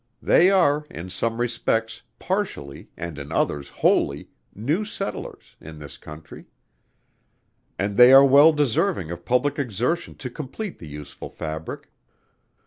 [0.23, 6.45] They are, in some respects, partially, and in others wholly, new Settlers, in this Country;
[7.77, 11.91] and they are well deserving of public exertion to complete the useful fabric.